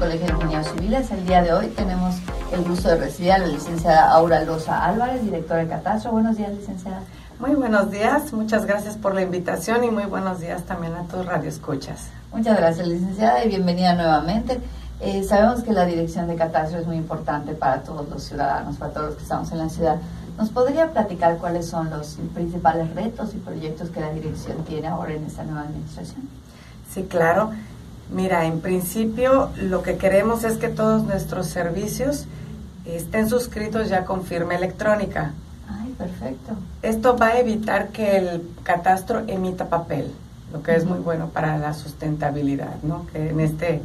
Colegio 0.00 0.28
de 0.28 0.32
Ingenieros 0.32 0.66
Civiles. 0.68 1.10
El 1.10 1.26
día 1.26 1.42
de 1.42 1.52
hoy 1.52 1.66
tenemos 1.76 2.14
el 2.52 2.64
gusto 2.64 2.88
de 2.88 2.96
recibir 2.96 3.32
a 3.32 3.38
la 3.38 3.48
licenciada 3.48 4.10
Aura 4.12 4.42
Loza 4.44 4.82
Álvarez, 4.82 5.22
directora 5.22 5.60
de 5.60 5.68
Catastro. 5.68 6.12
Buenos 6.12 6.38
días, 6.38 6.54
licenciada. 6.54 7.02
Muy 7.38 7.54
buenos 7.54 7.90
días, 7.90 8.32
muchas 8.32 8.64
gracias 8.64 8.96
por 8.96 9.14
la 9.14 9.20
invitación 9.20 9.84
y 9.84 9.90
muy 9.90 10.04
buenos 10.04 10.40
días 10.40 10.62
también 10.62 10.94
a 10.94 11.02
tus 11.02 11.26
radioescuchas. 11.26 12.06
Muchas 12.32 12.56
gracias, 12.56 12.88
licenciada, 12.88 13.44
y 13.44 13.48
bienvenida 13.48 13.94
nuevamente. 13.94 14.58
Eh, 15.00 15.22
sabemos 15.22 15.62
que 15.62 15.72
la 15.74 15.84
dirección 15.84 16.28
de 16.28 16.34
Catastro 16.34 16.78
es 16.78 16.86
muy 16.86 16.96
importante 16.96 17.52
para 17.52 17.82
todos 17.82 18.08
los 18.08 18.22
ciudadanos, 18.22 18.78
para 18.78 18.94
todos 18.94 19.06
los 19.08 19.16
que 19.16 19.22
estamos 19.24 19.52
en 19.52 19.58
la 19.58 19.68
ciudad. 19.68 19.96
¿Nos 20.38 20.48
podría 20.48 20.90
platicar 20.92 21.36
cuáles 21.36 21.66
son 21.66 21.90
los 21.90 22.16
principales 22.32 22.94
retos 22.94 23.34
y 23.34 23.36
proyectos 23.36 23.90
que 23.90 24.00
la 24.00 24.10
dirección 24.12 24.64
tiene 24.64 24.88
ahora 24.88 25.12
en 25.12 25.24
esta 25.24 25.44
nueva 25.44 25.60
administración? 25.60 26.26
Sí, 26.90 27.02
claro. 27.02 27.50
Mira, 28.12 28.46
en 28.46 28.60
principio 28.60 29.50
lo 29.56 29.82
que 29.82 29.96
queremos 29.96 30.44
es 30.44 30.58
que 30.58 30.68
todos 30.68 31.04
nuestros 31.04 31.46
servicios 31.46 32.26
estén 32.84 33.28
suscritos 33.28 33.88
ya 33.88 34.04
con 34.04 34.24
firma 34.24 34.54
electrónica. 34.56 35.32
Ay, 35.68 35.94
perfecto. 35.96 36.54
Esto 36.82 37.16
va 37.16 37.28
a 37.28 37.38
evitar 37.38 37.88
que 37.88 38.16
el 38.16 38.42
catastro 38.64 39.22
emita 39.28 39.68
papel, 39.68 40.10
lo 40.52 40.62
que 40.62 40.74
es 40.74 40.84
muy 40.84 40.98
bueno 40.98 41.28
para 41.28 41.56
la 41.58 41.72
sustentabilidad, 41.72 42.82
¿no? 42.82 43.06
Que 43.12 43.30
en 43.30 43.38
este 43.38 43.80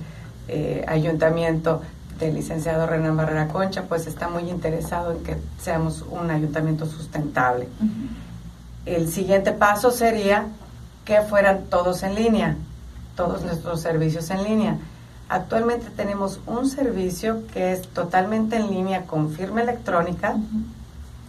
eh, 0.47 0.83
ayuntamiento 0.87 1.81
del 2.19 2.33
licenciado 2.33 2.87
Renan 2.87 3.15
Barrera 3.15 3.47
Concha, 3.47 3.83
pues 3.83 4.07
está 4.07 4.27
muy 4.27 4.49
interesado 4.49 5.11
en 5.11 5.23
que 5.23 5.37
seamos 5.59 6.03
un 6.09 6.31
ayuntamiento 6.31 6.87
sustentable. 6.87 7.67
El 8.87 9.07
siguiente 9.09 9.51
paso 9.51 9.91
sería 9.91 10.47
que 11.03 11.21
fueran 11.21 11.65
todos 11.69 12.01
en 12.01 12.15
línea 12.15 12.55
todos 13.15 13.43
nuestros 13.43 13.81
servicios 13.81 14.29
en 14.29 14.43
línea. 14.43 14.77
Actualmente 15.27 15.89
tenemos 15.89 16.39
un 16.45 16.69
servicio 16.69 17.43
que 17.53 17.71
es 17.71 17.87
totalmente 17.87 18.57
en 18.57 18.69
línea 18.69 19.05
con 19.05 19.31
firma 19.31 19.61
electrónica, 19.61 20.35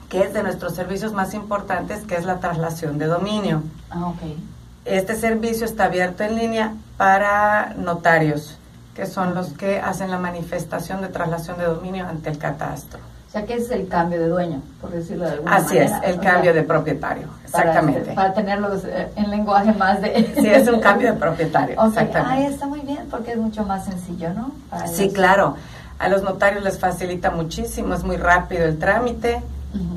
que 0.09 0.23
es 0.23 0.35
de 0.35 0.43
nuestros 0.43 0.75
servicios 0.75 1.13
más 1.13 1.35
importantes, 1.35 2.05
que 2.05 2.17
es 2.17 2.25
la 2.25 2.39
traslación 2.39 2.99
de 2.99 3.07
dominio. 3.07 3.63
Ah, 3.91 4.09
okay. 4.09 4.37
Este 4.85 5.17
servicio 5.17 5.65
está 5.65 5.85
abierto 5.85 6.23
en 6.23 6.37
línea 6.37 6.75
para 6.97 7.75
notarios, 7.77 8.59
que 8.95 9.07
son 9.07 9.35
los 9.35 9.49
que 9.49 9.81
hacen 9.81 10.11
la 10.11 10.19
manifestación 10.19 11.01
de 11.01 11.09
traslación 11.09 11.59
de 11.59 11.65
dominio 11.65 12.07
ante 12.07 12.31
el 12.31 12.39
catastro 12.39 13.01
sea 13.31 13.45
que 13.45 13.55
es 13.55 13.71
el 13.71 13.89
cambio 13.89 14.21
de 14.21 14.29
dueño, 14.29 14.63
por 14.81 14.91
decirlo 14.91 15.25
de 15.25 15.33
alguna 15.33 15.57
Así 15.57 15.75
manera. 15.75 15.97
Así 15.97 16.07
es, 16.07 16.15
el 16.15 16.21
cambio 16.21 16.55
de 16.55 16.63
propietario, 16.63 17.27
exactamente. 17.45 18.13
Para, 18.13 18.35
tenerlo 18.35 18.75
eh, 18.75 19.09
en 19.17 19.31
lenguaje 19.31 19.73
más 19.73 20.01
de... 20.01 20.33
sí, 20.37 20.47
es 20.47 20.69
un 20.69 20.81
cambio 20.81 21.13
de 21.13 21.19
propietario, 21.19 21.75
exactamente. 21.87 22.35
Ahí 22.35 22.45
está 22.45 22.67
muy 22.67 22.81
bien 22.81 23.07
porque 23.11 23.33
es 23.33 23.39
mucho 23.39 23.65
más 23.65 23.85
sencillo, 23.85 24.33
¿no? 24.33 24.53
sí, 24.87 25.11
claro. 25.13 25.57
A 25.99 26.09
los 26.09 26.23
notarios 26.23 26.63
les 26.63 26.79
facilita 26.79 27.31
muchísimo, 27.31 27.95
es 27.95 28.05
muy 28.05 28.17
rápido 28.17 28.65
el 28.67 28.79
trámite, 28.79 29.43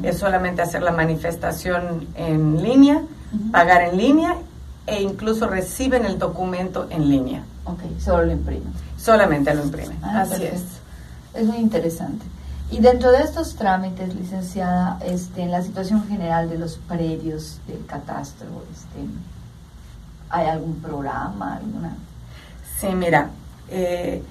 es 0.04 0.18
solamente 0.18 0.62
hacer 0.62 0.82
la 0.82 0.92
manifestación 0.92 2.08
en 2.16 2.62
línea, 2.64 3.02
pagar 3.52 3.82
en 3.82 3.98
línea 3.98 4.36
e 4.88 5.02
incluso 5.02 5.48
reciben 5.48 6.06
el 6.06 6.18
documento 6.18 6.88
en 6.90 7.10
línea. 7.10 7.44
Ok, 7.66 7.80
solo 8.00 8.26
lo 8.26 8.32
imprimen. 8.32 8.74
Solamente 8.98 9.54
lo 9.54 9.64
imprimen, 9.64 9.98
ah, 10.02 10.22
así 10.22 10.44
es. 10.44 10.64
Es 11.34 11.46
muy 11.46 11.58
interesante. 11.58 12.26
Y 12.72 12.80
dentro 12.80 13.12
de 13.12 13.24
estos 13.24 13.56
trámites, 13.56 14.14
licenciada, 14.14 15.00
este, 15.04 15.42
en 15.42 15.52
la 15.52 15.64
situación 15.64 16.08
general 16.08 16.50
de 16.50 16.60
los 16.60 16.78
predios 16.78 17.60
del 17.68 17.84
catastro, 17.88 18.48
este, 18.72 19.00
¿hay 20.30 20.46
algún 20.46 20.76
programa, 20.76 21.56
alguna? 21.56 21.96
Sí, 22.80 22.88
mira, 22.90 23.32
eh, 23.70 24.22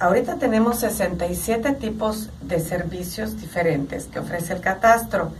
ahorita 0.00 0.36
tenemos 0.36 0.80
67 0.80 1.72
tipos 1.74 2.30
de 2.42 2.58
servicios 2.58 3.40
diferentes 3.40 4.06
que 4.06 4.18
ofrece 4.18 4.54
el 4.54 4.60
catastro. 4.60 5.30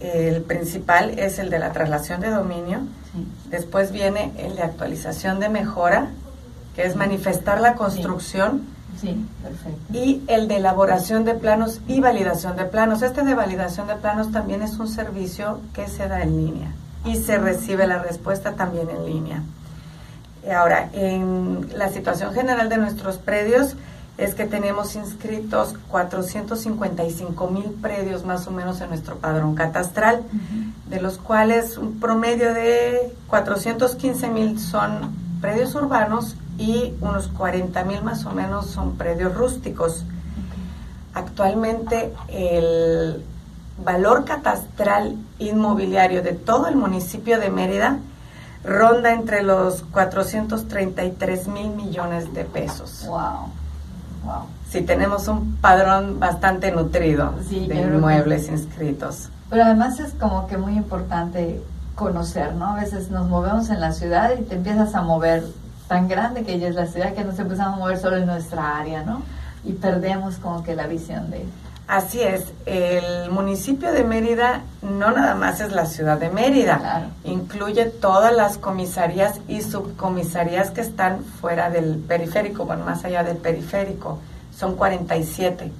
El 0.00 0.42
principal 0.42 1.18
es 1.18 1.38
el 1.38 1.48
de 1.48 1.58
la 1.58 1.72
traslación 1.72 2.20
de 2.20 2.28
dominio. 2.28 2.80
Después 3.48 3.90
viene 3.90 4.32
el 4.36 4.56
de 4.56 4.62
actualización 4.62 5.40
de 5.40 5.48
mejora, 5.48 6.10
que 6.74 6.84
es 6.84 6.94
manifestar 6.94 7.62
la 7.62 7.74
construcción. 7.74 8.75
Sí, 9.00 9.26
perfecto. 9.42 9.92
Y 9.92 10.22
el 10.26 10.48
de 10.48 10.56
elaboración 10.56 11.24
de 11.24 11.34
planos 11.34 11.80
y 11.86 12.00
validación 12.00 12.56
de 12.56 12.64
planos. 12.64 13.02
Este 13.02 13.22
de 13.22 13.34
validación 13.34 13.86
de 13.86 13.96
planos 13.96 14.32
también 14.32 14.62
es 14.62 14.78
un 14.78 14.88
servicio 14.88 15.60
que 15.74 15.86
se 15.88 16.08
da 16.08 16.22
en 16.22 16.36
línea 16.36 16.72
y 17.04 17.16
se 17.16 17.38
recibe 17.38 17.86
la 17.86 17.98
respuesta 17.98 18.52
también 18.52 18.88
en 18.90 19.06
línea. 19.06 19.42
Ahora, 20.54 20.90
en 20.92 21.68
la 21.76 21.88
situación 21.88 22.32
general 22.32 22.68
de 22.68 22.78
nuestros 22.78 23.16
predios 23.18 23.76
es 24.16 24.34
que 24.34 24.46
tenemos 24.46 24.96
inscritos 24.96 25.74
455 25.88 27.48
mil 27.48 27.70
predios 27.82 28.24
más 28.24 28.46
o 28.46 28.50
menos 28.50 28.80
en 28.80 28.88
nuestro 28.88 29.16
padrón 29.16 29.54
catastral, 29.54 30.22
de 30.88 31.00
los 31.00 31.18
cuales 31.18 31.76
un 31.76 32.00
promedio 32.00 32.54
de 32.54 33.12
415 33.26 34.28
mil 34.28 34.58
son 34.58 35.14
predios 35.40 35.74
urbanos 35.74 36.36
y 36.58 36.94
unos 37.00 37.28
40 37.28 37.84
mil 37.84 38.02
más 38.02 38.24
o 38.24 38.30
menos 38.30 38.66
son 38.66 38.96
predios 38.96 39.34
rústicos. 39.34 40.04
Actualmente 41.14 42.12
el 42.28 43.24
valor 43.82 44.24
catastral 44.24 45.16
inmobiliario 45.38 46.22
de 46.22 46.32
todo 46.32 46.68
el 46.68 46.76
municipio 46.76 47.38
de 47.38 47.50
Mérida 47.50 47.98
ronda 48.64 49.12
entre 49.12 49.42
los 49.42 49.82
433 49.82 51.48
mil 51.48 51.70
millones 51.70 52.32
de 52.34 52.44
pesos. 52.44 53.04
Wow. 53.06 53.50
Wow. 54.24 54.46
Sí, 54.68 54.82
tenemos 54.82 55.28
un 55.28 55.56
padrón 55.56 56.18
bastante 56.18 56.72
nutrido 56.72 57.32
de 57.48 57.80
inmuebles 57.80 58.48
inscritos. 58.48 59.28
Pero 59.48 59.62
además 59.62 60.00
es 60.00 60.12
como 60.14 60.48
que 60.48 60.56
muy 60.56 60.76
importante 60.76 61.62
conocer, 61.94 62.54
¿no? 62.54 62.70
A 62.70 62.74
veces 62.74 63.10
nos 63.10 63.28
movemos 63.28 63.70
en 63.70 63.80
la 63.80 63.92
ciudad 63.92 64.32
y 64.36 64.42
te 64.42 64.56
empiezas 64.56 64.94
a 64.96 65.02
mover 65.02 65.44
tan 65.88 66.08
grande 66.08 66.44
que 66.44 66.54
ella 66.54 66.68
es 66.68 66.74
la 66.74 66.86
ciudad 66.86 67.14
que 67.14 67.24
nos 67.24 67.38
empezamos 67.38 67.74
a 67.74 67.78
mover 67.78 67.98
solo 67.98 68.16
en 68.16 68.26
nuestra 68.26 68.78
área, 68.78 69.02
¿no? 69.02 69.22
Y 69.64 69.72
perdemos 69.72 70.36
como 70.36 70.62
que 70.62 70.74
la 70.74 70.86
visión 70.86 71.30
de... 71.30 71.44
Así 71.88 72.20
es, 72.20 72.52
el 72.66 73.30
municipio 73.30 73.92
de 73.92 74.02
Mérida 74.02 74.62
no 74.82 75.12
nada 75.12 75.36
más 75.36 75.60
es 75.60 75.70
la 75.70 75.86
ciudad 75.86 76.18
de 76.18 76.30
Mérida, 76.30 77.10
incluye 77.22 77.84
todas 77.84 78.34
las 78.34 78.58
comisarías 78.58 79.40
y 79.46 79.62
subcomisarías 79.62 80.72
que 80.72 80.80
están 80.80 81.22
fuera 81.22 81.70
del 81.70 81.98
periférico, 81.98 82.64
bueno, 82.64 82.84
más 82.84 83.04
allá 83.04 83.22
del 83.22 83.36
periférico, 83.36 84.18
son 84.56 84.74
47. 84.74 85.70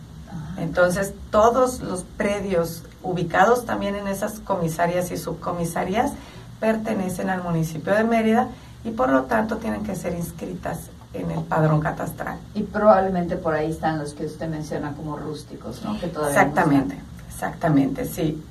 Entonces, 0.58 1.12
todos 1.30 1.80
los 1.80 2.04
predios 2.04 2.84
ubicados 3.02 3.66
también 3.66 3.96
en 3.96 4.06
esas 4.06 4.38
comisarías 4.38 5.10
y 5.10 5.16
subcomisarías 5.16 6.12
pertenecen 6.60 7.30
al 7.30 7.42
municipio 7.42 7.94
de 7.94 8.04
Mérida 8.04 8.48
y 8.86 8.90
por 8.90 9.10
lo 9.10 9.24
tanto 9.24 9.56
tienen 9.56 9.82
que 9.82 9.96
ser 9.96 10.14
inscritas 10.14 10.90
en 11.12 11.30
el 11.30 11.40
padrón 11.40 11.80
catastral. 11.80 12.38
Y 12.54 12.62
probablemente 12.62 13.36
por 13.36 13.54
ahí 13.54 13.70
están 13.70 13.98
los 13.98 14.14
que 14.14 14.26
usted 14.26 14.48
menciona 14.48 14.92
como 14.92 15.16
rústicos, 15.16 15.82
¿no? 15.84 15.98
Que 15.98 16.06
todavía 16.06 16.40
exactamente, 16.40 16.98
exactamente, 17.28 18.04
sí. 18.04 18.42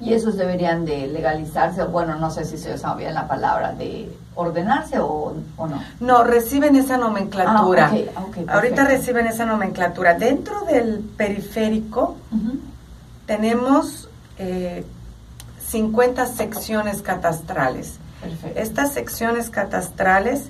Y 0.00 0.14
esos 0.14 0.36
deberían 0.36 0.84
de 0.84 1.06
legalizarse, 1.08 1.82
bueno, 1.84 2.16
no 2.16 2.30
sé 2.30 2.44
si 2.44 2.56
se 2.56 2.74
usa 2.74 2.94
bien 2.94 3.14
la 3.14 3.26
palabra, 3.26 3.72
de 3.72 4.16
ordenarse 4.34 4.98
o, 5.00 5.34
no. 5.58 5.82
No, 6.00 6.24
reciben 6.24 6.76
esa 6.76 6.96
nomenclatura. 6.96 7.90
Ah, 8.16 8.54
Ahorita 8.54 8.84
reciben 8.84 9.26
esa 9.26 9.44
nomenclatura. 9.44 10.14
Dentro 10.14 10.60
del 10.62 11.00
periférico 11.16 12.16
tenemos 13.26 14.08
eh, 14.38 14.84
50 15.68 16.26
secciones 16.26 17.02
catastrales. 17.02 17.98
Estas 18.54 18.92
secciones 18.92 19.50
catastrales 19.50 20.48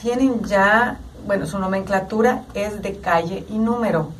tienen 0.00 0.44
ya, 0.44 0.98
bueno, 1.26 1.46
su 1.46 1.58
nomenclatura 1.58 2.44
es 2.54 2.82
de 2.82 2.98
calle 2.98 3.44
y 3.48 3.58
número. 3.58 4.12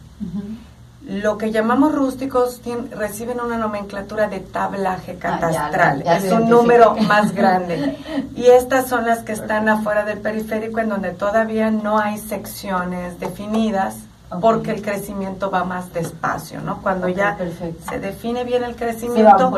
Lo 1.09 1.39
que 1.39 1.51
llamamos 1.51 1.95
rústicos 1.95 2.61
reciben 2.91 3.41
una 3.41 3.57
nomenclatura 3.57 4.29
de 4.29 4.41
tablaje 4.41 5.13
ah, 5.13 5.21
catastral. 5.21 6.03
es 6.03 6.31
un 6.31 6.51
número 6.51 6.97
más 6.97 7.33
grande. 7.35 7.97
Y 8.37 8.47
estas 8.47 8.89
son 8.89 9.07
las 9.07 9.21
que 9.21 9.33
están 9.33 9.69
afuera 9.69 10.05
del 10.05 10.19
periférico 10.19 10.81
en 10.81 10.91
donde 10.91 11.13
todavía 11.13 11.71
no 11.71 11.99
hay 11.99 12.19
secciones 12.19 13.19
definidas 13.21 13.97
porque 14.41 14.73
el 14.73 14.83
crecimiento 14.83 15.51
va 15.51 15.65
más 15.65 15.93
despacio, 15.93 16.61
¿no? 16.61 16.83
Cuando 16.83 17.09
ya 17.09 17.37
se 17.89 17.99
define 17.99 18.45
bien 18.45 18.63
el 18.65 18.77
crecimiento, 18.77 19.51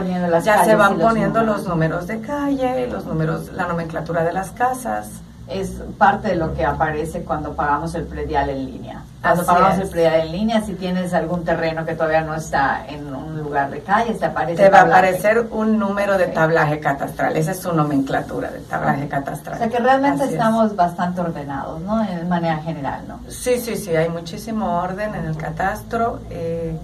ya 0.45 0.65
se 0.65 0.75
van 0.77 0.99
poniendo 0.99 1.43
los 1.43 1.67
números 1.67 2.07
de 2.07 2.21
calle, 2.21 2.87
los 2.87 3.05
números, 3.05 3.53
la 3.53 3.67
nomenclatura 3.67 4.23
de 4.25 4.33
las 4.33 4.51
casas. 4.51 5.11
Es 5.51 5.83
parte 5.99 6.29
de 6.29 6.37
lo 6.37 6.55
que 6.55 6.65
aparece 6.65 7.23
cuando 7.23 7.55
pagamos 7.55 7.95
el 7.95 8.05
predial 8.05 8.49
en 8.51 8.67
línea. 8.67 9.03
Cuando 9.21 9.45
pagamos 9.45 9.79
el 9.79 9.89
predial 9.89 10.21
en 10.21 10.33
línea, 10.33 10.61
si 10.63 10.75
tienes 10.75 11.13
algún 11.13 11.45
terreno 11.45 11.85
que 11.85 11.95
todavía 11.95 12.23
no 12.23 12.35
está 12.35 12.87
en 12.87 13.15
un 13.15 13.39
lugar 13.43 13.71
de 13.71 13.81
calle, 13.81 14.15
te 14.15 14.25
aparece. 14.25 14.63
Te 14.63 14.71
va 14.71 14.81
a 14.81 14.83
aparecer 14.83 15.47
un 15.51 15.79
número 15.79 16.17
de 16.17 16.29
tablaje 16.29 16.81
catastral. 16.81 17.37
Esa 17.37 17.51
es 17.51 17.61
su 17.61 17.73
nomenclatura 17.73 18.51
de 18.51 18.61
tablaje 18.61 19.09
catastral. 19.09 19.57
O 19.57 19.59
sea 19.59 19.69
que 19.69 19.79
realmente 19.79 20.25
estamos 20.25 20.75
bastante 20.75 21.21
ordenados, 21.21 21.81
¿no? 21.83 22.03
En 22.03 22.29
manera 22.29 22.59
general, 22.59 23.03
¿no? 23.07 23.21
Sí, 23.29 23.61
sí, 23.61 23.77
sí. 23.77 23.95
Hay 23.95 24.09
muchísimo 24.09 24.81
orden 24.81 25.15
en 25.15 25.27
el 25.27 25.37
catastro. 25.37 26.21
Eh, 26.31 26.79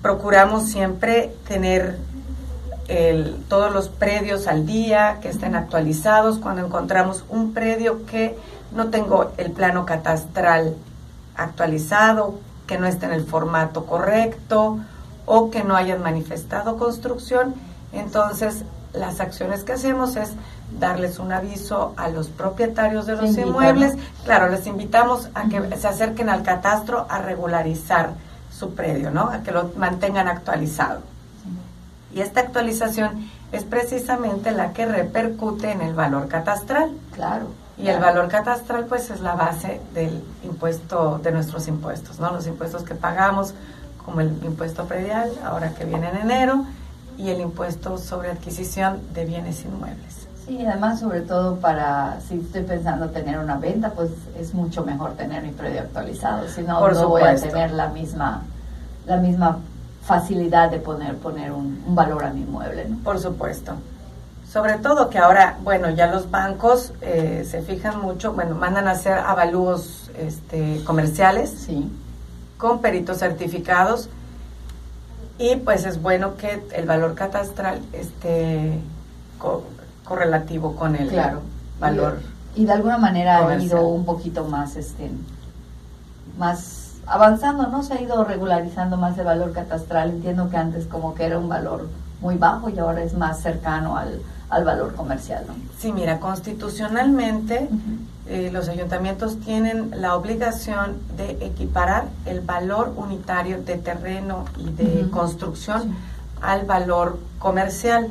procuramos 0.00 0.68
siempre 0.68 1.34
tener 1.46 1.98
todos 3.48 3.72
los 3.72 3.88
predios 3.88 4.46
al 4.46 4.66
día, 4.66 5.18
que 5.20 5.28
estén 5.28 5.54
actualizados. 5.54 6.38
Cuando 6.38 6.64
encontramos 6.64 7.24
un 7.28 7.52
predio 7.52 8.06
que 8.06 8.38
no 8.72 8.88
tengo 8.88 9.32
el 9.36 9.52
plano 9.52 9.84
catastral 9.84 10.74
actualizado, 11.36 12.38
que 12.66 12.78
no 12.78 12.86
esté 12.86 13.06
en 13.06 13.12
el 13.12 13.24
formato 13.24 13.86
correcto 13.86 14.78
o 15.26 15.50
que 15.50 15.64
no 15.64 15.76
hayan 15.76 16.02
manifestado 16.02 16.76
construcción, 16.78 17.54
entonces 17.92 18.64
las 18.92 19.20
acciones 19.20 19.64
que 19.64 19.72
hacemos 19.72 20.16
es 20.16 20.32
darles 20.78 21.18
un 21.18 21.32
aviso 21.32 21.94
a 21.96 22.08
los 22.08 22.28
propietarios 22.28 23.06
de 23.06 23.16
los 23.16 23.36
inmuebles. 23.36 23.96
Claro, 24.24 24.48
les 24.48 24.66
invitamos 24.66 25.28
a 25.34 25.48
que 25.48 25.76
se 25.76 25.88
acerquen 25.88 26.28
al 26.28 26.42
catastro 26.42 27.06
a 27.08 27.18
regularizar 27.18 28.10
su 28.50 28.74
predio, 28.74 29.10
¿no? 29.10 29.30
A 29.30 29.42
que 29.42 29.52
lo 29.52 29.72
mantengan 29.76 30.28
actualizado. 30.28 31.00
Y 32.14 32.20
esta 32.20 32.40
actualización 32.40 33.28
es 33.52 33.64
precisamente 33.64 34.50
la 34.50 34.72
que 34.72 34.86
repercute 34.86 35.70
en 35.70 35.82
el 35.82 35.94
valor 35.94 36.28
catastral. 36.28 36.90
Claro. 37.14 37.46
Y 37.76 37.88
el 37.88 38.00
valor 38.00 38.28
catastral 38.28 38.86
pues 38.86 39.10
es 39.10 39.20
la 39.20 39.34
base 39.34 39.80
del 39.94 40.22
impuesto, 40.42 41.20
de 41.22 41.30
nuestros 41.30 41.68
impuestos, 41.68 42.18
¿no? 42.18 42.32
Los 42.32 42.46
impuestos 42.46 42.82
que 42.82 42.94
pagamos, 42.94 43.54
como 44.04 44.20
el 44.20 44.28
impuesto 44.44 44.84
predial, 44.86 45.30
ahora 45.44 45.70
que 45.74 45.84
viene 45.84 46.08
en 46.08 46.16
enero, 46.16 46.64
y 47.18 47.30
el 47.30 47.40
impuesto 47.40 47.98
sobre 47.98 48.30
adquisición 48.30 49.00
de 49.12 49.24
bienes 49.24 49.64
inmuebles. 49.64 50.26
Sí, 50.46 50.64
además 50.64 51.00
sobre 51.00 51.20
todo 51.20 51.56
para, 51.56 52.18
si 52.26 52.38
estoy 52.38 52.62
pensando 52.62 53.10
tener 53.10 53.38
una 53.38 53.58
venta, 53.58 53.90
pues 53.90 54.10
es 54.38 54.54
mucho 54.54 54.82
mejor 54.82 55.12
tener 55.12 55.42
mi 55.42 55.50
predio 55.50 55.82
actualizado, 55.82 56.48
si 56.48 56.62
no, 56.62 56.88
no 56.88 57.08
voy 57.08 57.22
a 57.22 57.36
tener 57.36 57.72
la 57.72 57.88
misma, 57.88 58.42
la 59.06 59.18
misma 59.18 59.58
facilidad 60.08 60.70
de 60.70 60.78
poner, 60.78 61.16
poner 61.18 61.52
un, 61.52 61.94
valor 61.94 62.24
a 62.24 62.30
mi 62.30 62.40
inmueble. 62.40 62.86
Por 63.04 63.20
supuesto. 63.20 63.74
Sobre 64.50 64.78
todo 64.78 65.10
que 65.10 65.18
ahora, 65.18 65.58
bueno, 65.62 65.90
ya 65.90 66.06
los 66.06 66.30
bancos 66.30 66.94
eh, 67.02 67.46
se 67.48 67.60
fijan 67.60 68.00
mucho, 68.00 68.32
bueno, 68.32 68.54
mandan 68.54 68.88
a 68.88 68.92
hacer 68.92 69.18
avalúos 69.18 70.10
este, 70.18 70.82
comerciales 70.84 71.50
sí. 71.50 71.92
con 72.56 72.80
peritos 72.80 73.18
certificados 73.18 74.08
y 75.38 75.56
pues 75.56 75.84
es 75.84 76.00
bueno 76.00 76.36
que 76.36 76.62
el 76.74 76.86
valor 76.86 77.14
catastral 77.14 77.82
esté 77.92 78.80
correlativo 80.04 80.74
con 80.74 80.96
el 80.96 81.10
valor. 81.78 82.20
Y, 82.56 82.64
de 82.64 82.72
alguna 82.72 82.96
manera 82.96 83.46
ha 83.46 83.58
ido 83.62 83.86
un 83.86 84.06
poquito 84.06 84.44
más, 84.46 84.74
este, 84.76 85.10
más 86.38 86.87
avanzando, 87.08 87.66
¿no? 87.66 87.82
Se 87.82 87.94
ha 87.94 88.00
ido 88.00 88.24
regularizando 88.24 88.96
más 88.96 89.16
el 89.18 89.24
valor 89.24 89.52
catastral. 89.52 90.10
Entiendo 90.10 90.50
que 90.50 90.56
antes 90.56 90.86
como 90.86 91.14
que 91.14 91.24
era 91.24 91.38
un 91.38 91.48
valor 91.48 91.88
muy 92.20 92.36
bajo 92.36 92.68
y 92.68 92.78
ahora 92.78 93.02
es 93.02 93.14
más 93.14 93.40
cercano 93.40 93.96
al, 93.96 94.20
valor 94.64 94.94
comercial, 94.94 95.44
¿no? 95.46 95.54
Sí, 95.78 95.92
mira, 95.92 96.20
constitucionalmente 96.20 97.68
eh, 98.26 98.50
los 98.52 98.68
ayuntamientos 98.68 99.38
tienen 99.40 99.90
la 100.00 100.16
obligación 100.16 100.96
de 101.16 101.30
equiparar 101.44 102.08
el 102.26 102.40
valor 102.40 102.92
unitario 102.96 103.62
de 103.62 103.76
terreno 103.76 104.46
y 104.58 104.70
de 104.70 105.10
construcción 105.10 105.94
al 106.40 106.64
valor 106.64 107.18
comercial. 107.38 108.08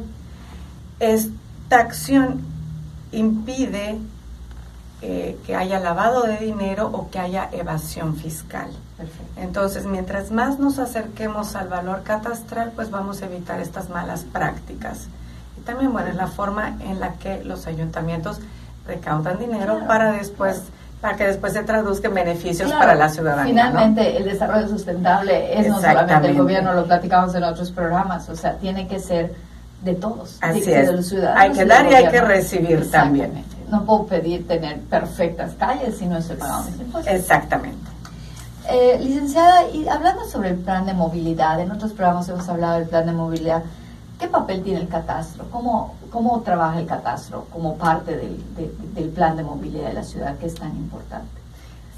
Esta 0.99 1.79
acción 1.79 2.41
impide 3.11 3.97
eh, 5.01 5.38
que 5.45 5.55
haya 5.55 5.79
lavado 5.79 6.23
de 6.23 6.38
dinero 6.38 6.89
o 6.91 7.09
que 7.09 7.19
haya 7.19 7.49
evasión 7.51 8.15
fiscal. 8.15 8.69
Entonces, 9.35 9.85
mientras 9.85 10.31
más 10.31 10.59
nos 10.59 10.79
acerquemos 10.79 11.55
al 11.55 11.67
valor 11.67 12.03
catastral, 12.03 12.71
pues 12.75 12.89
vamos 12.89 13.21
a 13.21 13.25
evitar 13.25 13.59
estas 13.59 13.89
malas 13.89 14.23
prácticas. 14.23 15.07
Y 15.57 15.61
también, 15.61 15.94
bueno, 15.94 16.09
es 16.09 16.15
la 16.15 16.27
forma 16.27 16.77
en 16.81 16.99
la 16.99 17.13
que 17.13 17.44
los 17.44 17.67
ayuntamientos 17.67 18.39
recaudan 18.88 19.38
dinero 19.38 19.81
para 19.88 20.11
después 20.13 20.63
para 21.01 21.15
que 21.15 21.27
después 21.27 21.53
se 21.53 21.61
traduzca 21.63 22.07
en 22.07 22.15
beneficios 22.15 22.71
para 22.71 22.95
la 22.95 23.07
ciudadanía. 23.09 23.45
Finalmente, 23.45 24.17
el 24.17 24.23
desarrollo 24.25 24.67
sustentable 24.67 25.59
es 25.59 25.67
no 25.67 25.79
solamente 25.79 26.29
el 26.29 26.38
gobierno, 26.38 26.73
lo 26.73 26.85
platicamos 26.85 27.35
en 27.35 27.44
otros 27.44 27.71
programas, 27.71 28.27
o 28.29 28.35
sea, 28.35 28.55
tiene 28.55 28.88
que 28.88 28.99
ser 28.99 29.33
de 29.83 29.94
todos, 29.94 30.38
Así 30.41 30.59
es. 30.59 30.88
de 30.88 30.94
los 30.94 31.07
ciudadanos. 31.07 31.39
Hay 31.39 31.51
que 31.51 31.65
dar 31.65 31.91
y 31.91 31.94
hay 31.94 32.07
que 32.09 32.21
recibir 32.21 32.89
también. 32.89 33.44
No 33.69 33.85
puedo 33.85 34.07
pedir 34.07 34.47
tener 34.47 34.79
perfectas 34.79 35.53
calles 35.59 35.97
si 35.97 36.07
no 36.07 36.17
estoy 36.17 36.38
pagando 36.38 36.71
mis 36.71 36.79
impuestos. 36.79 37.13
Exactamente. 37.13 37.96
Eh, 38.69 39.00
licenciada, 39.00 39.69
y 39.69 39.88
hablando 39.88 40.25
sobre 40.25 40.50
el 40.50 40.58
plan 40.58 40.86
de 40.86 40.94
movilidad, 40.94 41.60
en 41.62 41.72
otros 41.72 41.94
programas 41.94 42.28
hemos 42.28 42.50
hablado 42.50 42.80
del 42.80 42.90
plan 42.90 43.06
de 43.06 43.14
movilidad, 43.14 43.64
¿qué 44.19 44.28
papel 44.28 44.62
tiene 44.62 44.81
el 44.81 44.90
catastro? 44.90 45.46
¿Cómo, 45.50 45.96
cómo 46.12 46.42
trabaja 46.42 46.80
el 46.80 46.86
catastro 46.86 47.46
como 47.46 47.78
parte 47.78 48.18
del, 48.18 48.44
del 48.94 49.10
plan 49.10 49.38
de 49.38 49.44
movilidad 49.44 49.88
de 49.88 49.94
la 49.94 50.04
ciudad 50.04 50.38
que 50.38 50.48
es 50.48 50.56
tan 50.56 50.75
importante? 50.75 51.30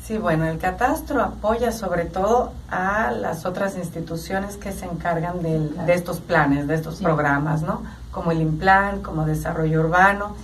Sí, 0.03 0.17
bueno, 0.17 0.45
el 0.45 0.57
catastro 0.57 1.23
apoya 1.23 1.71
sobre 1.71 2.05
todo 2.05 2.51
a 2.69 3.11
las 3.11 3.45
otras 3.45 3.75
instituciones 3.77 4.57
que 4.57 4.71
se 4.71 4.85
encargan 4.85 5.41
de 5.41 5.93
estos 5.93 6.19
planes, 6.19 6.67
de 6.67 6.75
estos 6.75 6.95
programas, 6.95 7.61
¿no? 7.61 7.83
Como 8.11 8.31
el 8.31 8.41
IMPLAN, 8.41 9.01
como 9.01 9.25
Desarrollo 9.25 9.81
Urbano, 9.81 10.35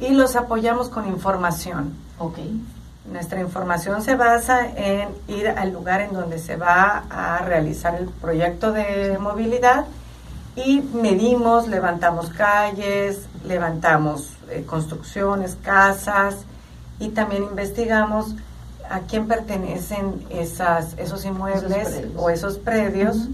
y 0.00 0.10
los 0.10 0.36
apoyamos 0.36 0.88
con 0.88 1.08
información. 1.08 1.94
Ok. 2.18 2.38
Nuestra 3.12 3.40
información 3.40 4.02
se 4.02 4.16
basa 4.16 4.66
en 4.76 5.08
ir 5.28 5.48
al 5.48 5.72
lugar 5.72 6.02
en 6.02 6.12
donde 6.12 6.38
se 6.38 6.56
va 6.56 7.04
a 7.08 7.38
realizar 7.38 7.94
el 7.94 8.08
proyecto 8.08 8.72
de 8.72 9.16
movilidad 9.18 9.86
y 10.56 10.80
medimos, 10.80 11.68
levantamos 11.68 12.28
calles, 12.30 13.22
levantamos 13.46 14.30
eh, 14.50 14.64
construcciones, 14.66 15.56
casas 15.62 16.44
y 16.98 17.10
también 17.10 17.44
investigamos 17.44 18.34
a 18.90 19.00
quién 19.00 19.26
pertenecen 19.26 20.26
esas, 20.30 20.94
esos 20.98 21.24
inmuebles 21.24 22.02
o 22.16 22.28
esos 22.28 22.58
predios 22.58 23.28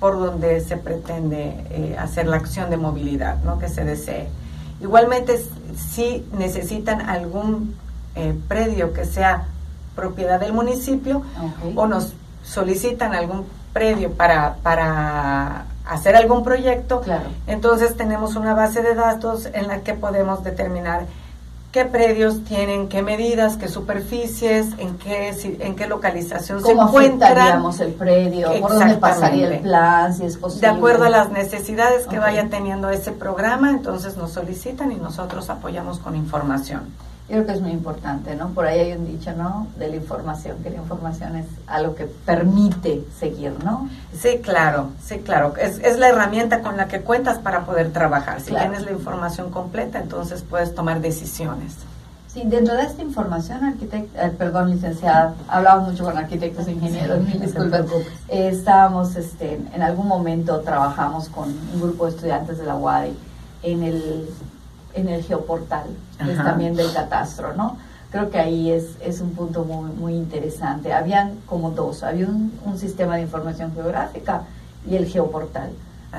por 0.00 0.18
donde 0.18 0.60
se 0.60 0.76
pretende 0.76 1.64
eh, 1.70 1.96
hacer 1.98 2.26
la 2.26 2.36
acción 2.36 2.68
de 2.68 2.76
movilidad 2.76 3.42
¿no? 3.42 3.58
que 3.58 3.68
se 3.68 3.84
desee. 3.84 4.28
Igualmente, 4.80 5.42
si 5.76 6.26
necesitan 6.36 7.02
algún 7.08 7.74
eh, 8.14 8.34
predio 8.48 8.92
que 8.92 9.04
sea 9.04 9.44
propiedad 9.94 10.40
del 10.40 10.52
municipio 10.52 11.22
o 11.74 11.86
nos 11.86 12.12
solicitan 12.42 13.14
algún 13.14 13.46
predio 13.72 14.12
para, 14.12 14.56
para 14.62 15.66
hacer 15.86 16.16
algún 16.16 16.42
proyecto, 16.42 17.02
entonces 17.46 17.96
tenemos 17.96 18.36
una 18.36 18.54
base 18.54 18.82
de 18.82 18.94
datos 18.94 19.46
en 19.52 19.68
la 19.68 19.80
que 19.80 19.94
podemos 19.94 20.42
determinar 20.42 21.06
qué 21.74 21.84
predios 21.84 22.44
tienen, 22.44 22.88
qué 22.88 23.02
medidas, 23.02 23.56
qué 23.56 23.66
superficies, 23.66 24.68
en 24.78 24.96
qué 24.96 25.34
en 25.58 25.74
qué 25.74 25.88
localización 25.88 26.62
se 26.62 26.70
encuentran. 26.70 27.64
el 27.80 27.92
predio? 27.94 28.60
¿Por 28.60 28.78
dónde 28.78 28.94
pasaría 28.94 29.48
el 29.48 29.60
plan? 29.60 30.14
Si 30.14 30.24
es 30.24 30.36
posible. 30.36 30.68
De 30.68 30.74
acuerdo 30.74 31.04
a 31.04 31.10
las 31.10 31.32
necesidades 31.32 32.06
que 32.06 32.20
vaya 32.20 32.48
teniendo 32.48 32.90
ese 32.90 33.10
programa, 33.10 33.70
entonces 33.70 34.16
nos 34.16 34.30
solicitan 34.30 34.92
y 34.92 34.96
nosotros 34.96 35.50
apoyamos 35.50 35.98
con 35.98 36.14
información. 36.14 36.84
Yo 37.28 37.36
creo 37.36 37.46
que 37.46 37.52
es 37.52 37.60
muy 37.62 37.70
importante, 37.70 38.36
¿no? 38.36 38.50
Por 38.50 38.66
ahí 38.66 38.80
hay 38.80 38.92
un 38.92 39.06
dicho, 39.06 39.32
¿no? 39.32 39.66
De 39.78 39.88
la 39.88 39.96
información, 39.96 40.58
que 40.62 40.68
la 40.68 40.76
información 40.76 41.36
es 41.36 41.46
algo 41.66 41.94
que 41.94 42.04
permite 42.04 43.02
seguir, 43.18 43.52
¿no? 43.64 43.88
Sí, 44.12 44.40
claro, 44.42 44.90
sí, 45.02 45.20
claro. 45.20 45.54
Es, 45.56 45.78
es 45.78 45.98
la 45.98 46.10
herramienta 46.10 46.60
con 46.60 46.76
la 46.76 46.86
que 46.86 47.00
cuentas 47.00 47.38
para 47.38 47.64
poder 47.64 47.92
trabajar. 47.92 48.42
Si 48.42 48.54
tienes 48.54 48.82
la 48.84 48.92
información 48.92 49.50
completa, 49.50 50.00
entonces 50.00 50.42
puedes 50.42 50.74
tomar 50.74 51.00
decisiones. 51.00 51.76
Sí, 52.28 52.42
dentro 52.44 52.74
de 52.74 52.82
esta 52.82 53.00
información, 53.00 53.64
arquitecto, 53.64 54.20
eh, 54.20 54.30
perdón, 54.36 54.72
licenciada, 54.72 55.34
hablamos 55.48 55.92
mucho 55.92 56.04
con 56.04 56.18
arquitectos 56.18 56.66
e 56.66 56.72
ingenieros, 56.72 57.20
mil 57.20 57.40
disculpas. 57.40 57.86
estábamos, 58.28 59.16
este, 59.16 59.60
en 59.72 59.82
algún 59.82 60.08
momento 60.08 60.60
trabajamos 60.60 61.30
con 61.30 61.48
un 61.72 61.80
grupo 61.80 62.04
de 62.04 62.10
estudiantes 62.10 62.58
de 62.58 62.66
la 62.66 62.74
UADI 62.74 63.16
en 63.62 63.82
el 63.82 64.28
en 64.94 65.08
el 65.08 65.22
geoportal, 65.24 65.86
es 66.20 66.36
también 66.36 66.74
del 66.74 66.92
catastro, 66.92 67.54
¿no? 67.54 67.76
Creo 68.10 68.30
que 68.30 68.38
ahí 68.38 68.70
es, 68.70 68.96
es 69.04 69.20
un 69.20 69.32
punto 69.32 69.64
muy, 69.64 69.90
muy 69.90 70.14
interesante. 70.14 70.92
Habían 70.92 71.40
como 71.46 71.72
dos, 71.72 72.04
había 72.04 72.26
un, 72.26 72.78
sistema 72.78 73.16
de 73.16 73.22
información 73.22 73.72
geográfica 73.74 74.42
y 74.88 74.94
el 74.96 75.06
geoportal. 75.06 75.70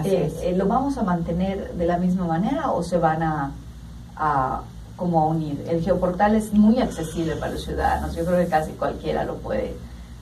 Eh, 0.04 0.34
eh, 0.42 0.54
¿Lo 0.58 0.66
vamos 0.66 0.98
a 0.98 1.04
mantener 1.04 1.74
de 1.74 1.86
la 1.86 1.98
misma 1.98 2.26
manera 2.26 2.72
o 2.72 2.84
se 2.84 2.98
van 2.98 3.24
a, 3.24 3.52
como 4.98 5.28
unir. 5.28 5.66
El 5.70 5.82
geoportal 5.82 6.36
es 6.36 6.52
muy 6.54 6.80
accesible 6.82 7.36
para 7.38 7.54
los 7.54 7.64
ciudadanos. 7.64 8.16
Yo 8.16 8.26
creo 8.26 8.40
que 8.40 8.48
casi 8.48 8.72
cualquiera 8.72 9.24
lo 9.24 9.36
puede, 9.36 9.76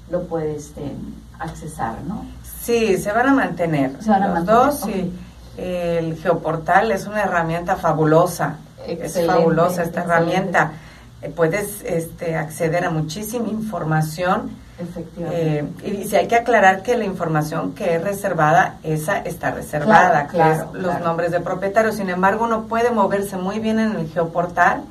lo 0.10 0.24
puede 0.24 0.56
este, 0.56 0.92
accesar, 1.40 1.96
¿no? 2.08 2.26
Sí, 2.62 2.98
se 2.98 3.12
van 3.12 3.30
a 3.30 3.34
mantener. 3.34 3.96
Se 4.00 4.10
van 4.10 4.24
a 4.24 4.28
los 4.28 4.46
dos, 4.46 4.80
sí. 4.82 5.12
El 5.58 6.18
geoportal 6.18 6.92
es 6.92 7.06
una 7.06 7.24
herramienta 7.24 7.76
fabulosa. 7.76 8.58
Es 8.88 9.26
fabulosa 9.26 9.84
esta 9.84 10.04
herramienta. 10.04 10.74
Eh, 11.22 11.30
puedes 11.30 11.84
este, 11.84 12.36
acceder 12.36 12.86
a 12.86 12.90
muchísima 12.90 13.48
información. 13.48 14.52
Efectivamente. 14.78 15.60
Eh, 15.84 16.02
y 16.02 16.08
si 16.08 16.16
hay 16.16 16.28
que 16.28 16.36
aclarar 16.36 16.84
que 16.84 16.98
la 16.98 17.06
información 17.06 17.74
que 17.74 17.96
es 17.96 18.04
reservada, 18.04 18.78
esa 18.84 19.20
está 19.20 19.52
reservada, 19.52 20.28
que 20.28 20.38
es 20.38 20.60
los 20.74 21.00
nombres 21.00 21.32
de 21.32 21.40
propietarios. 21.40 21.96
Sin 21.96 22.10
embargo, 22.10 22.46
uno 22.46 22.64
puede 22.64 22.92
moverse 22.92 23.38
muy 23.38 23.60
bien 23.60 23.80
en 23.80 23.96
el 23.96 24.10
geoportal, 24.10 24.84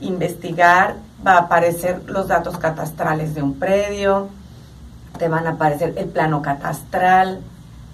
investigar, 0.00 0.96
va 1.26 1.32
a 1.32 1.38
aparecer 1.38 2.02
los 2.06 2.28
datos 2.28 2.58
catastrales 2.58 3.34
de 3.34 3.42
un 3.42 3.58
predio, 3.58 4.28
te 5.18 5.28
van 5.28 5.46
a 5.46 5.50
aparecer 5.52 5.94
el 5.96 6.06
plano 6.06 6.42
catastral, 6.42 7.40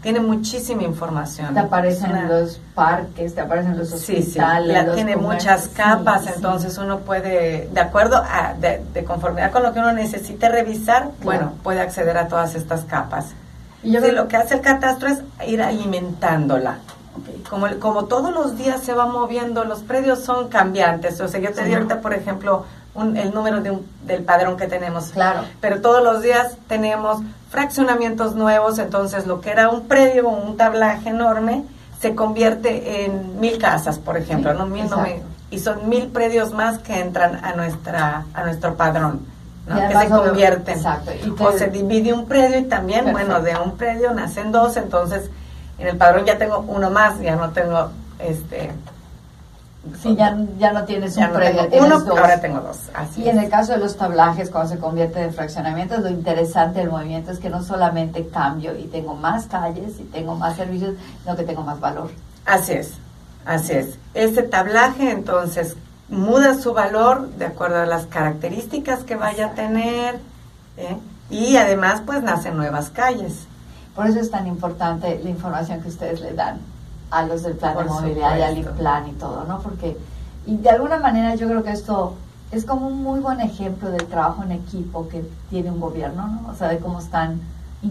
tiene 0.03 0.21
muchísima 0.21 0.83
información. 0.83 1.55
Te 1.55 1.61
aparecen 1.61 2.29
los 2.29 2.61
parques, 2.75 3.35
te 3.35 3.41
aparecen 3.41 3.79
los 3.79 3.93
hospitales. 3.93 4.77
Sí, 4.77 4.89
sí, 4.89 4.95
tiene 4.95 5.17
muchas 5.17 5.69
capas, 5.69 6.27
entonces 6.35 6.77
uno 6.77 6.99
puede, 7.01 7.69
de 7.73 7.81
acuerdo 7.81 8.17
a, 8.17 8.55
de, 8.55 9.05
conformidad 9.05 9.53
con 9.53 9.63
lo 9.63 9.73
que 9.73 9.79
uno 9.79 9.93
necesite 9.93 10.49
revisar, 10.49 11.11
bueno, 11.23 11.55
puede 11.63 11.81
acceder 11.81 12.19
a 12.19 12.27
todas 12.27 12.57
estas 12.57 12.83
capas. 12.85 13.27
Y 13.85 13.93
yo 13.93 14.01
lo 14.13 14.29
que 14.29 14.37
hace 14.37 14.55
el 14.55 14.61
catastro 14.61 15.09
es 15.09 15.21
ir 15.47 15.63
alimentándola. 15.63 16.79
Como, 17.49 17.69
como 17.79 18.07
todos 18.07 18.33
los 18.33 18.57
días 18.57 18.81
se 18.81 18.95
va 18.95 19.07
moviendo, 19.07 19.65
los 19.65 19.81
predios 19.81 20.25
son 20.25 20.49
cambiantes. 20.49 21.21
O 21.21 21.29
sea, 21.29 21.41
yo 21.41 21.53
te 21.53 21.65
di 21.65 21.75
ahorita, 21.75 22.01
por 22.01 22.15
ejemplo, 22.15 22.65
el 22.95 23.33
número 23.33 23.61
de 23.61 23.79
del 24.05 24.25
padrón 24.25 24.57
que 24.57 24.67
tenemos. 24.67 25.11
Claro. 25.11 25.45
Pero 25.61 25.81
todos 25.81 26.03
los 26.03 26.23
días 26.23 26.57
tenemos 26.69 27.23
fraccionamientos 27.51 28.35
nuevos, 28.35 28.79
entonces 28.79 29.27
lo 29.27 29.41
que 29.41 29.51
era 29.51 29.69
un 29.69 29.87
predio 29.87 30.29
o 30.29 30.31
un 30.31 30.57
tablaje 30.57 31.11
enorme 31.11 31.65
se 32.01 32.15
convierte 32.15 33.05
en 33.05 33.39
mil 33.41 33.59
casas, 33.59 33.99
por 33.99 34.17
ejemplo, 34.17 34.55
¿no? 34.55 34.67
Mil, 34.67 34.87
y 35.51 35.59
son 35.59 35.89
mil 35.89 36.09
predios 36.09 36.53
más 36.53 36.79
que 36.79 36.99
entran 36.99 37.45
a 37.45 37.55
nuestra 37.55 38.25
a 38.35 38.43
nuestro 38.45 38.75
padrón. 38.75 39.21
¿no? 39.67 39.77
que 39.89 39.97
se 39.97 40.09
convierten. 40.09 40.77
Exacto. 40.77 41.13
o 41.39 41.53
se 41.53 41.69
divide 41.69 42.13
un 42.13 42.27
predio 42.27 42.59
y 42.59 42.65
también, 42.65 43.13
bueno, 43.13 43.41
de 43.41 43.57
un 43.57 43.77
predio 43.77 44.13
nacen 44.13 44.51
dos, 44.51 44.77
entonces 44.77 45.31
en 45.79 45.87
el 45.87 45.97
padrón 45.97 46.25
ya 46.25 46.37
tengo 46.37 46.65
uno 46.67 46.91
más, 46.91 47.21
ya 47.21 47.37
no 47.37 47.51
tengo 47.51 47.91
este 48.19 48.73
Sí, 50.01 50.15
ya, 50.15 50.37
ya 50.59 50.73
no 50.73 50.85
tienes 50.85 51.17
un 51.17 51.29
predio, 51.31 51.69
uno, 51.73 51.97
ahora 52.11 52.41
tengo 52.41 52.61
dos. 52.61 52.79
y 53.17 53.29
en 53.29 53.39
el 53.39 53.51
caso 53.51 53.73
de 53.73 53.79
los 53.79 53.97
tablajes, 53.97 54.49
cuando 54.49 54.73
se 54.73 54.79
convierte 54.79 55.21
en 55.21 55.35
fraccionamientos, 55.35 56.01
lo 56.01 56.09
interesante 56.09 56.79
del 56.79 56.91
movimiento 56.91 57.33
es 57.33 57.41
que 57.41 57.51
no 57.51 57.65
solamente 57.65 58.29
cambio 58.29 58.77
y 58.79 58.85
tengo 58.85 59.15
más 59.15 59.47
calles 59.47 59.99
y 59.99 60.05
tengo 60.05 60.37
más 60.37 60.55
servicios, 60.57 60.95
sino 61.23 61.35
que 61.35 61.43
tengo 61.43 61.63
más 61.63 61.81
valor. 61.81 62.11
Así 62.47 62.75
es, 62.75 62.93
así 63.45 63.73
es. 63.73 63.99
Este 64.15 64.45
tablaje 64.45 65.11
entonces 65.11 65.77
muda 66.09 66.55
su 66.55 66.73
valor 66.75 67.31
de 67.31 67.47
acuerdo 67.47 67.81
a 67.81 67.87
las 67.87 68.07
características 68.07 69.03
que 69.03 69.17
vaya 69.17 69.47
a 69.47 69.55
tener 69.55 70.21
¿eh? 70.77 70.97
y 71.29 71.57
además 71.57 72.03
pues 72.07 72.23
nacen 72.23 72.57
nuevas 72.57 72.91
calles. 72.91 73.47
Por 73.97 74.07
eso 74.07 74.21
es 74.21 74.31
tan 74.31 74.47
importante 74.47 75.21
la 75.23 75.31
información 75.31 75.83
que 75.83 75.89
ustedes 75.89 76.21
le 76.21 76.35
dan 76.35 76.61
a 77.13 77.27
los 77.27 77.43
del 77.43 77.55
plan 77.57 77.77
de 77.77 77.85
movilidad 77.85 78.39
y 78.39 78.43
al 78.43 78.65
plan 78.65 79.07
y 79.07 79.13
todo, 79.13 79.45
¿no? 79.45 79.61
Porque, 79.61 79.97
y 80.47 80.57
de 80.57 80.71
alguna 80.71 80.99
manera 80.99 81.35
yo 81.35 81.47
creo 81.47 81.63
que 81.63 81.71
esto 81.71 82.15
es 82.51 82.65
como 82.65 82.87
un 82.87 83.03
muy 83.03 83.21
buen 83.21 83.41
ejemplo 83.41 83.91
del 83.91 84.07
trabajo 84.07 84.43
en 84.43 84.53
equipo 84.53 85.09
que 85.09 85.23
tiene 85.51 85.71
un 85.71 85.79
gobierno, 85.79 86.27
¿no? 86.27 86.51
O 86.51 86.55
sea, 86.55 86.69
de 86.69 86.79
cómo 86.79 86.99
están 86.99 87.41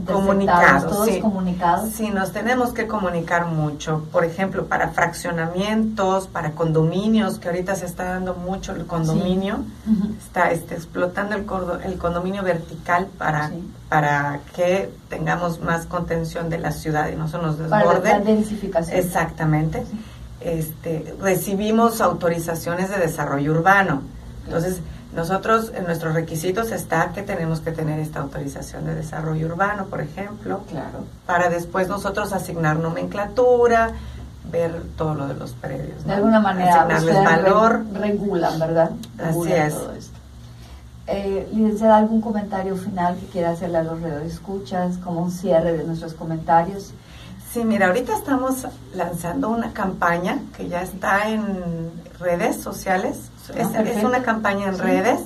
comunicados, 0.05 0.91
todos 0.91 1.17
comunicados. 1.17 1.89
Sí, 1.91 2.09
nos 2.09 2.31
tenemos 2.31 2.71
que 2.71 2.87
comunicar 2.87 3.47
mucho. 3.47 4.05
Por 4.11 4.23
ejemplo, 4.23 4.65
para 4.65 4.89
fraccionamientos, 4.89 6.27
para 6.27 6.51
condominios, 6.51 7.39
que 7.39 7.49
ahorita 7.49 7.75
se 7.75 7.85
está 7.85 8.05
dando 8.05 8.33
mucho 8.35 8.73
el 8.73 8.85
condominio, 8.85 9.59
está 10.17 10.51
este, 10.51 10.75
explotando 10.75 11.35
el, 11.35 11.45
el 11.83 11.97
condominio 11.97 12.41
vertical 12.41 13.07
para, 13.17 13.51
para 13.89 14.39
que 14.55 14.89
tengamos 15.09 15.59
más 15.59 15.85
contención 15.85 16.49
de 16.49 16.59
la 16.59 16.71
ciudad 16.71 17.09
y 17.09 17.15
no 17.15 17.27
se 17.27 17.37
nos 17.37 17.57
desborde. 17.57 18.01
Para 18.01 18.19
la 18.19 18.19
densificación. 18.19 18.97
Exactamente. 18.97 19.83
Este, 20.39 21.15
recibimos 21.21 22.01
autorizaciones 22.01 22.89
de 22.89 22.97
desarrollo 22.97 23.51
urbano. 23.51 24.01
Entonces, 24.45 24.81
nosotros, 25.15 25.71
en 25.75 25.85
nuestros 25.85 26.13
requisitos 26.13 26.71
está 26.71 27.11
que 27.13 27.21
tenemos 27.21 27.59
que 27.59 27.71
tener 27.71 27.99
esta 27.99 28.21
autorización 28.21 28.85
de 28.85 28.95
desarrollo 28.95 29.47
urbano, 29.47 29.85
por 29.87 30.01
ejemplo, 30.01 30.61
claro. 30.69 31.05
para 31.25 31.49
después 31.49 31.89
nosotros 31.89 32.31
asignar 32.31 32.77
nomenclatura, 32.77 33.91
ver 34.49 34.83
todo 34.97 35.15
lo 35.15 35.27
de 35.27 35.33
los 35.33 35.51
predios. 35.51 36.05
De 36.05 36.13
alguna 36.13 36.39
manera, 36.39 36.83
asignarles 36.83 37.25
valor. 37.25 37.85
regulan, 37.93 38.59
¿verdad? 38.59 38.91
Así 39.21 39.51
es. 39.51 39.75
Eh, 41.07 41.49
licenciada, 41.51 41.97
¿algún 41.97 42.21
comentario 42.21 42.75
final 42.77 43.17
que 43.17 43.25
quiera 43.27 43.49
hacerle 43.49 43.79
a 43.79 43.83
los 43.83 44.01
escuchas 44.25 44.97
como 44.97 45.21
un 45.21 45.31
cierre 45.31 45.73
de 45.73 45.83
nuestros 45.83 46.13
comentarios? 46.13 46.93
Sí, 47.51 47.65
mira, 47.65 47.87
ahorita 47.87 48.13
estamos 48.13 48.65
lanzando 48.95 49.49
una 49.49 49.73
campaña 49.73 50.39
que 50.55 50.69
ya 50.69 50.83
está 50.83 51.27
en 51.27 51.91
redes 52.17 52.61
sociales 52.61 53.30
es, 53.49 54.03
una 54.03 54.23
campaña 54.23 54.67
en 54.69 54.77
redes 54.77 55.19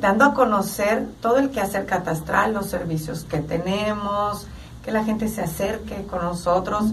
dando 0.00 0.24
a 0.24 0.34
conocer 0.34 1.06
todo 1.20 1.38
el 1.38 1.50
quehacer 1.50 1.86
catastral, 1.86 2.54
los 2.54 2.66
servicios 2.66 3.24
que 3.24 3.38
tenemos, 3.38 4.46
que 4.84 4.90
la 4.90 5.04
gente 5.04 5.28
se 5.28 5.42
acerque 5.42 6.06
con 6.06 6.22
nosotros. 6.22 6.84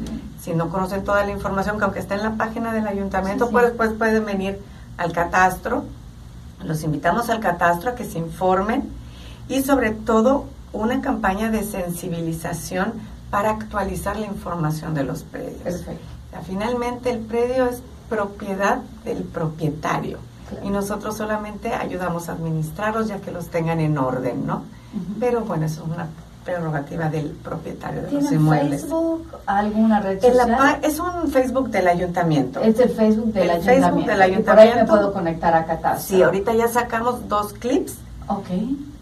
Si 0.41 0.53
no 0.53 0.69
conocen 0.69 1.03
toda 1.03 1.25
la 1.25 1.31
información, 1.31 1.77
que 1.77 1.83
aunque 1.83 1.99
está 1.99 2.15
en 2.15 2.23
la 2.23 2.35
página 2.35 2.71
del 2.71 2.87
ayuntamiento, 2.87 3.49
pues 3.49 3.65
después 3.65 3.93
pueden 3.93 4.25
venir 4.25 4.59
al 4.97 5.11
catastro. 5.11 5.85
Los 6.63 6.83
invitamos 6.83 7.29
al 7.29 7.39
catastro 7.39 7.91
a 7.91 7.95
que 7.95 8.05
se 8.05 8.19
informen 8.19 8.89
y 9.47 9.61
sobre 9.61 9.91
todo 9.91 10.45
una 10.71 11.01
campaña 11.01 11.49
de 11.49 11.63
sensibilización 11.63 12.93
para 13.29 13.51
actualizar 13.51 14.17
la 14.17 14.27
información 14.27 14.93
de 14.93 15.03
los 15.03 15.23
predios. 15.23 15.83
finalmente 16.45 17.09
el 17.09 17.19
predio 17.19 17.67
es 17.67 17.81
propiedad 18.13 18.77
del 19.03 19.23
propietario 19.23 20.19
y 20.63 20.69
nosotros 20.69 21.17
solamente 21.17 21.73
ayudamos 21.73 22.29
a 22.29 22.33
administrarlos 22.33 23.07
ya 23.07 23.17
que 23.17 23.31
los 23.31 23.47
tengan 23.47 23.79
en 23.79 23.97
orden, 23.97 24.45
¿no? 24.45 24.63
Pero 25.19 25.41
bueno, 25.41 25.65
eso 25.65 25.81
es 25.81 25.89
una 25.89 26.07
prerrogativa 26.45 27.09
del 27.09 27.29
propietario 27.29 28.03
de 28.03 28.11
los 28.11 28.31
inmuebles. 28.31 28.81
Facebook, 28.81 29.25
alguna 29.47 29.99
red 30.01 30.21
social? 30.21 30.79
es 30.83 30.99
un 30.99 31.31
Facebook 31.31 31.69
del 31.69 31.87
ayuntamiento. 31.87 32.59
Es 32.59 32.79
el 32.79 32.89
Facebook 32.89 33.33
del 33.33 33.43
el 33.43 33.49
ayuntamiento. 33.49 33.87
Facebook 33.87 34.05
del 34.05 34.21
ayuntamiento. 34.21 34.51
por 34.51 34.59
ahí 34.59 34.71
me 34.75 34.85
puedo 34.85 35.13
conectar 35.13 35.53
a 35.55 35.65
Catastro. 35.65 36.17
Sí, 36.17 36.21
ahorita 36.21 36.53
ya 36.53 36.67
sacamos 36.67 37.27
dos 37.27 37.53
clips. 37.53 37.95
Ok 38.27 38.49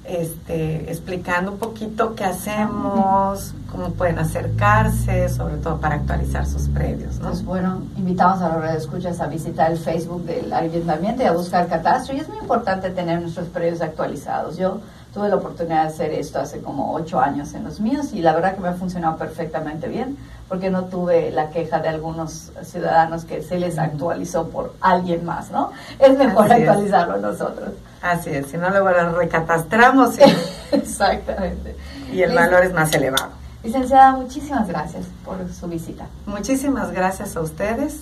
este, 0.06 0.92
explicando 0.92 1.52
un 1.52 1.58
poquito 1.58 2.16
qué 2.16 2.26
hacemos, 2.26 3.54
cómo 3.72 3.90
pueden 3.92 4.20
acercarse, 4.20 5.30
sobre 5.30 5.56
todo 5.58 5.80
para 5.80 5.96
actualizar 5.96 6.46
sus 6.46 6.68
predios. 6.68 7.20
¿no? 7.20 7.30
Pues 7.30 7.44
bueno, 7.44 7.82
invitamos 7.98 8.42
a 8.42 8.58
los 8.58 8.76
escuchas 8.76 9.20
a 9.22 9.28
visitar 9.28 9.72
el 9.72 9.78
Facebook 9.78 10.26
del 10.26 10.52
Ayuntamiento 10.52 11.24
y 11.24 11.26
a 11.26 11.32
buscar 11.32 11.68
catastro. 11.68 12.16
Y 12.16 12.20
es 12.20 12.28
muy 12.28 12.38
importante 12.40 12.90
tener 12.90 13.22
nuestros 13.22 13.48
predios 13.48 13.82
actualizados. 13.82 14.58
Yo 14.58 14.82
tuve 15.14 15.30
la 15.30 15.36
oportunidad 15.36 15.84
de 15.84 15.88
hacer 15.88 16.12
esto 16.14 16.40
hace 16.40 16.62
como 16.62 16.94
ocho 16.94 17.20
años 17.20 17.54
en 17.54 17.64
los 17.64 17.80
míos 17.80 18.14
y 18.14 18.22
la 18.22 18.34
verdad 18.34 18.56
que 18.56 18.62
me 18.62 18.70
ha 18.70 18.74
funcionado 18.74 19.18
perfectamente 19.18 19.88
bien 19.88 20.18
porque 20.48 20.70
no 20.70 20.86
tuve 20.86 21.32
la 21.32 21.50
queja 21.50 21.80
de 21.80 21.90
algunos 21.90 22.52
ciudadanos 22.64 23.26
que 23.26 23.42
se 23.42 23.58
les 23.58 23.78
actualizó 23.78 24.50
por 24.50 24.74
alguien 24.82 25.26
más, 25.26 25.50
¿no? 25.50 25.72
Es 26.00 26.18
mejor 26.18 26.52
actualizarlo 26.52 27.18
nosotros. 27.18 27.70
Así 28.02 28.32
es, 28.32 28.48
si 28.48 28.58
no 28.58 28.70
luego 28.70 28.90
lo 28.90 29.18
recatastramos 29.18 30.18
y, 30.18 30.24
Exactamente. 30.76 31.76
y 32.12 32.22
el 32.22 32.34
valor 32.34 32.64
es 32.64 32.74
más 32.74 32.94
elevado. 32.94 33.41
Licenciada, 33.64 34.14
muchísimas 34.14 34.68
gracias 34.68 35.06
por 35.24 35.38
su 35.52 35.68
visita. 35.68 36.08
Muchísimas 36.26 36.92
gracias 36.92 37.36
a 37.36 37.42
ustedes 37.42 38.02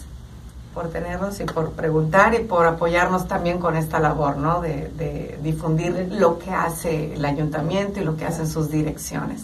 por 0.74 0.90
tenernos 0.90 1.40
y 1.40 1.46
por 1.46 1.72
preguntar 1.72 2.34
y 2.34 2.40
por 2.40 2.66
apoyarnos 2.66 3.28
también 3.28 3.60
con 3.60 3.76
esta 3.76 4.00
labor, 4.00 4.38
¿no? 4.38 4.62
De, 4.62 4.90
de 4.98 5.40
difundir 5.44 6.08
lo 6.12 6.40
que 6.40 6.52
hace 6.52 7.14
el 7.14 7.26
ayuntamiento 7.26 8.00
y 8.00 8.06
lo 8.06 8.16
que 8.16 8.26
hacen 8.26 8.48
sus 8.48 8.70
direcciones. 8.70 9.42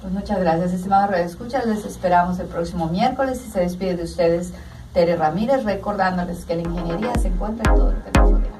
Pues 0.00 0.12
muchas 0.12 0.38
gracias, 0.38 0.72
estimados 0.72 1.16
Escucha, 1.16 1.64
Les 1.64 1.84
esperamos 1.84 2.38
el 2.38 2.46
próximo 2.46 2.88
miércoles 2.88 3.42
y 3.44 3.50
se 3.50 3.60
despide 3.60 3.96
de 3.96 4.04
ustedes 4.04 4.52
Tere 4.92 5.16
Ramírez, 5.16 5.64
recordándoles 5.64 6.44
que 6.44 6.54
la 6.56 6.62
ingeniería 6.62 7.12
se 7.20 7.28
encuentra 7.28 7.70
en 7.72 7.78
todo 7.78 7.90
el 7.90 7.96
nos 7.96 8.55